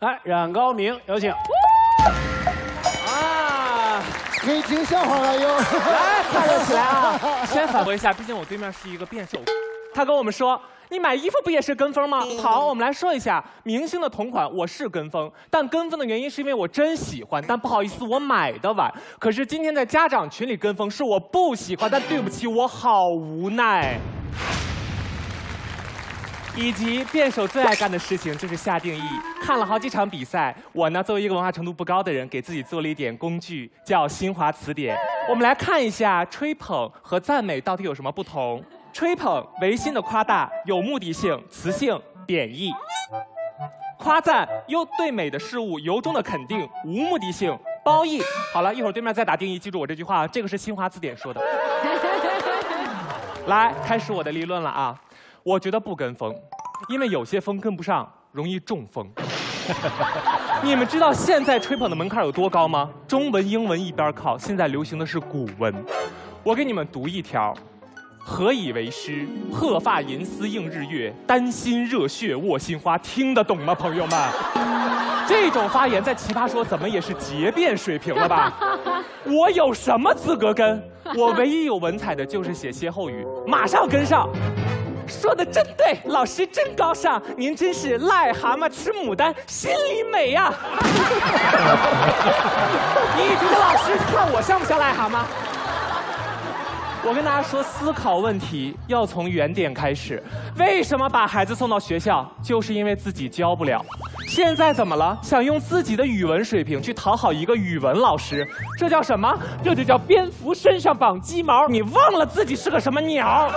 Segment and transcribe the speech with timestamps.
[0.00, 1.30] 来，冉高明，有请。
[3.06, 4.02] 啊，
[4.38, 5.58] 可以听笑话了哟。
[5.58, 7.44] 来，快乐起来啊！
[7.44, 9.38] 先反驳一下，毕竟我对面是一个辩手，
[9.94, 10.58] 他跟我们说。
[10.92, 12.20] 你买衣服不也是跟风吗？
[12.42, 18.92] 好，我们来说一下明星的同款，我是跟风，但跟风的原因是因为我真喜欢，但不好意思，我买的晚。
[19.18, 24.00] 可是今天在家长群里跟风是我不喜欢，但对不起，我好无奈。
[26.60, 29.02] 以及辩手最爱干的事情就是下定义。
[29.42, 34.94] 看了好几场比赛，我呢作为一个文化程度不高的人，给自己做了一点工具，叫新华词典。
[35.26, 38.62] 我们来看一下吹捧和赞美到底有什么不同。
[38.92, 42.70] 吹捧违心的夸大，有目的性、词性、贬义；
[43.98, 48.20] 夸赞又对美的事物由衷的肯定，无目的性、褒义。
[48.52, 51.40] 好了一会儿对面再打定义，记住我这句话，这个是新华字典说的。
[53.48, 55.00] 来，开始我的立论了啊！
[55.42, 56.34] 我觉得不跟风，
[56.88, 59.08] 因为有些风跟不上，容易中风。
[60.64, 62.90] 你们知道现在吹捧的门槛有多高吗？
[63.06, 65.72] 中文、英文一边靠，现在流行的是古文。
[66.42, 67.54] 我给你们读一条。
[68.22, 69.26] 何以为师？
[69.50, 72.98] 鹤发银丝映日月，丹心热血卧心花。
[72.98, 74.30] 听得懂吗，朋友们？
[75.26, 78.52] 这种发言在奇葩说怎么也是结辩水平了吧？
[79.24, 80.82] 我有什么资格跟？
[81.14, 84.28] 我唯一有文采的就是写歇后语，马上跟上。
[85.10, 90.52] 说的真对，老师真高尚，您真是癞蛤蟆吃牡丹，心里美呀。
[93.16, 95.24] 你觉得老师看我像不像癞蛤蟆？
[97.02, 100.22] 我跟大家说，思考问题要从原点开始。
[100.58, 102.30] 为什么把孩子送到学校？
[102.42, 103.82] 就是因为自己教不了。
[104.28, 105.18] 现在怎么了？
[105.22, 109.34] 想用自己的语文水平去讨好一个语文老师，这叫什么？
[109.64, 111.66] 这就叫蝙蝠身上绑鸡毛。
[111.68, 113.50] 你忘了自己是个什么鸟？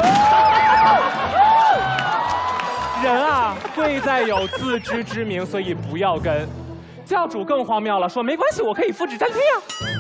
[3.04, 6.48] 人啊，贵在有自知之明，所以不要跟。
[7.06, 9.93] 教主更荒谬了，说没关系，我可以复制粘贴呀。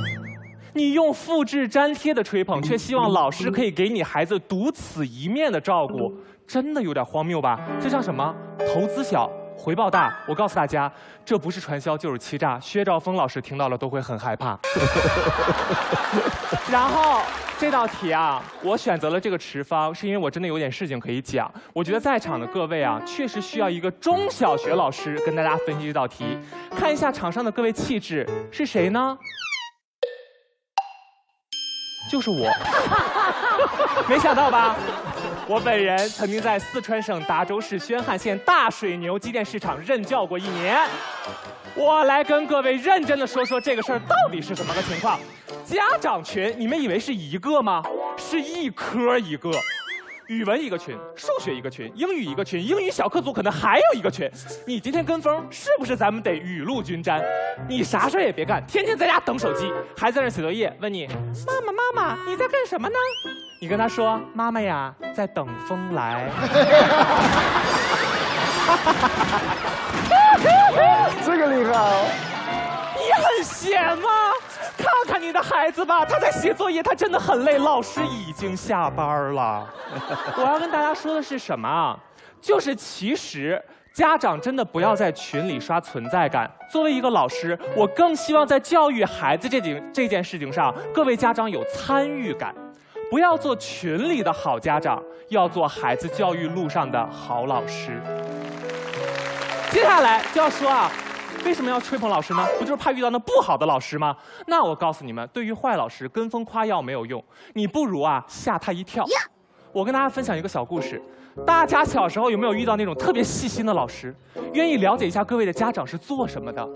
[0.75, 6.11] 你用复制粘贴的吹捧，却希望老师可以给你孩子独此一面的照顾，
[6.47, 7.59] 真的有点荒谬吧？
[7.79, 8.33] 这叫什么？
[8.73, 10.17] 投资小，回报大。
[10.27, 10.91] 我告诉大家，
[11.23, 12.59] 这不是传销就是欺诈。
[12.59, 14.57] 薛兆丰老师听到了都会很害怕。
[16.71, 17.21] 然后
[17.59, 21.51] 这道题啊，我选择了这个持方，是因为我真的有点事情可以讲。
[21.71, 26.37] 我觉得在场的各位啊，确实需要一个中小学老师跟大家分析这道题。
[26.75, 29.15] 看一下场上的各位气质是谁呢？
[32.09, 32.49] 就是我，
[34.07, 34.75] 没想到吧？
[35.47, 40.77] 我本人曾经在四川省达州市宣汉县大水牛机电市场任教过一年。
[41.75, 45.19] 我来跟各位认真的说说这个事儿到底是怎么个情况。
[45.65, 47.81] 家长群，你们以为是一个吗？
[48.15, 49.49] 是一科一个。
[50.33, 54.27] 语文一个群，数学一个群，英语一个群，英语小课组可能还有一个群。
[54.65, 57.23] 你今天跟风，是不是咱们得雨露均沾？
[57.69, 61.05] 你啥事也别干，天天在家等手机，还在那写作业，问你
[61.45, 62.95] 妈妈妈妈你在干什么呢？
[63.61, 66.27] 你跟他说妈妈呀，在等风来。
[75.63, 77.57] 孩子吧，他在写作业，他真的很累。
[77.57, 79.65] 老师已经下班了。
[80.35, 81.97] 我要跟大家说的是什么啊？
[82.41, 83.63] 就是其实
[83.93, 86.51] 家长真的不要在群里刷存在感。
[86.69, 92.53] 作为一个老师，我更希望在教育孩子这件这件事情上，各位家长有参与感，
[93.09, 98.01] 不要做群里的好家长，要做孩子教育路上的好老师。
[99.71, 100.91] 接下来就要说啊。
[101.45, 102.45] 为什么要吹捧老师呢？
[102.57, 104.15] 不就是怕遇到那不好的老师吗？
[104.47, 107.23] 那我告诉你们，对于坏老师，跟风夸耀没有用，
[107.53, 109.05] 你不如啊吓他一跳。
[109.71, 111.01] 我跟大家分享一个小故事，
[111.45, 114.15] 大家小时候有没有遇到那种特别细心的老师，
[114.53, 116.67] 愿意了解一下各位的家长是做什么的？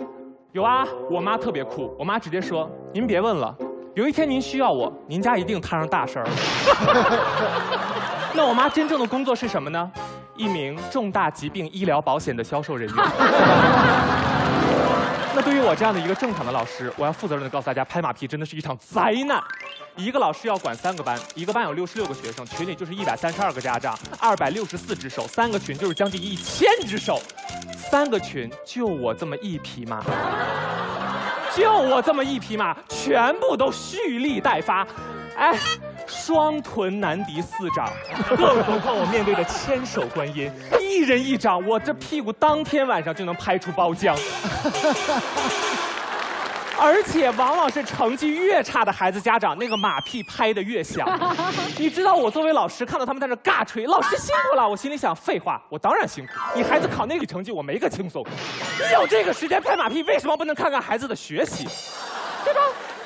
[0.51, 3.55] 有啊，我妈特别酷，我妈直接说：“您别问了，
[3.94, 6.25] 有一天您需要我，您家一定摊上大事儿。
[8.34, 9.91] ”那我妈真正的工作是什么呢？
[10.35, 12.97] 一名重大疾病医疗保险的销售人员。
[15.38, 19.40] 那对于我这样的一个正常的老师，我要负责任的告诉大家，拍马屁真的是一场灾难。
[19.96, 27.22] 一个老师要管三个班，一个班有六十六个学生，群里就是一百三十二个家长，二百六十四只手，三个群就是将近一千只手，
[27.78, 30.03] 三个群就我这么一匹马，
[31.56, 34.88] 就我这么一匹马，全部都蓄力待发，
[35.38, 35.56] 哎。
[36.08, 37.92] 双臀难敌四掌，
[38.38, 44.18] 更何况我面对着千手观音，一人一掌，我这屁股当天晚上就能拍出包浆。
[46.80, 51.08] 而且往往是成绩越差的孩子家长，那个马屁拍的越响。
[51.76, 56.34] 你知道我作为老师看到他们在那尬吹，老师辛苦了，我心里想，废话，我当然辛苦。
[56.56, 58.24] 你孩子考那个成绩，我没个轻松。
[58.78, 61.68] 你有这个时间拍马屁，为什么不能看看孩子的学习？
[62.46, 62.62] 对吧？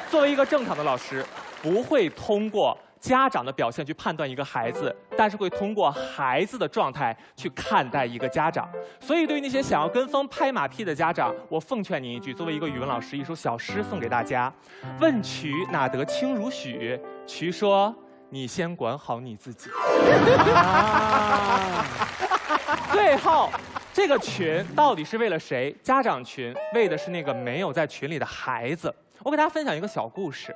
[0.09, 1.25] 作为一个正常的老师，
[1.61, 2.77] 不会通过。
[3.01, 8.69] 家长的表现去判断一个孩子，但是会通过孩子的状态去看待一个家长。
[8.99, 14.53] 所以，对于那些想要跟风拍马屁的家长，我奉劝您一句：作为一个语文老师，一首小诗送给大家：
[14.99, 16.99] 问渠哪得清如许？
[17.25, 17.93] 渠说：
[18.29, 19.71] 你先管好你自己。
[22.93, 23.49] 最后，
[23.91, 25.75] 这个群到底是为了谁？
[25.81, 28.93] 家长群为的是那个没有在群里的孩子。
[29.23, 30.55] 我给大家分享一个小故事。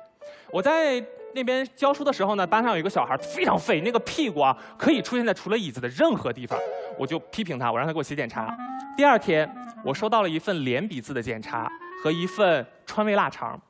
[0.52, 1.04] 我在。
[1.36, 6.58] 那边教书的时候呢，班上有一个小孩非常废，那个屁股啊可以出现在除了椅子的任何地方，
[6.98, 8.56] 我就批评他，我让他给我写检查。
[8.96, 9.46] 第二天，
[9.84, 11.70] 我收到了一份连笔字的检查
[12.02, 13.60] 和一份川味腊肠，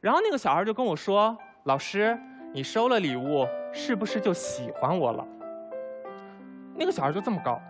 [0.00, 2.18] 然后那个小孩就跟我说：“老师，
[2.54, 5.22] 你收了礼物，是不是就喜欢我了？”
[6.74, 7.60] 那个小孩就这么高，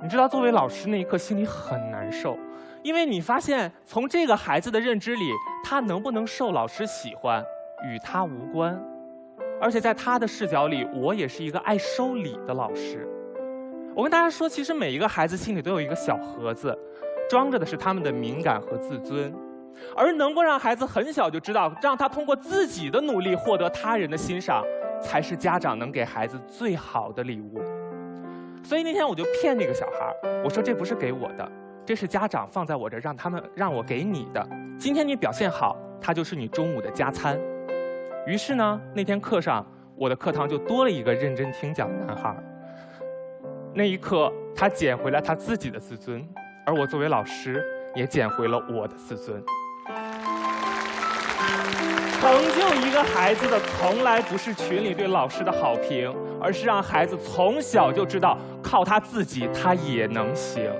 [0.00, 2.38] 你知道，作为老师那一刻心里很难受，
[2.84, 5.32] 因为你发现从这个孩子的认知里，
[5.64, 7.44] 他能不能受老师喜欢？
[7.84, 8.80] 与他无关，
[9.60, 13.06] 而且在他的视角里，我也是一个爱收礼的老师。
[13.94, 16.76] 我跟大家说，其实每一个孩子心里都有一个小盒子，
[17.28, 19.32] 装着的是他们的敏感和自尊。
[19.96, 24.64] 而能够让孩子很小就知道，让他通过自己的努力获得他人的欣赏，
[25.00, 27.60] 才是家长能给孩子最好的礼物。
[28.64, 30.12] 所以那天我就骗那个小孩，
[30.44, 31.48] 我说这不是给我的，
[31.86, 34.44] 这是家长放在我这，让他们让我给你的。
[34.78, 37.38] 今天你表现好，它就是你中午的加餐。
[38.26, 39.64] 于是呢，那天课上，
[39.96, 42.36] 我的课堂就多了一个认真听讲的男孩。
[43.74, 46.26] 那一刻，他捡回了他自己的自尊，
[46.66, 49.42] 而我作为老师，也捡回了我的自尊。
[52.20, 60.70] 成就一个孩子的，从来不是群里对老师的好评，而是让孩子从小就知道，靠他自己，他也能行。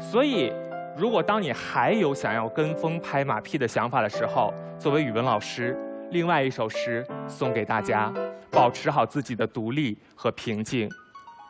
[0.00, 0.52] 所以，
[0.96, 5.76] 如果当你还有想要跟风拍马屁的想法的时候，作为语文老师。
[6.10, 8.12] 另外一首诗送给大家，
[8.50, 10.88] 保持好自己的独立和平静。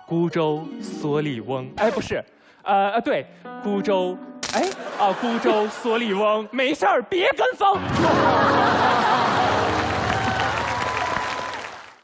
[0.06, 2.22] 孤舟蓑笠翁，哎，不是，
[2.62, 3.24] 呃呃，对，
[3.62, 4.18] 孤舟，
[4.52, 4.68] 哎，
[4.98, 7.78] 啊，孤舟蓑笠翁，没事儿，别跟风。